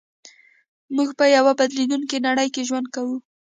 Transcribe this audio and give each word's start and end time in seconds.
موږ 0.95 1.09
په 1.19 1.25
يوه 1.35 1.51
بدلېدونکې 1.59 2.17
نړۍ 2.27 2.47
کې 2.53 2.61
ژوند 2.67 2.87
کوو. 2.95 3.15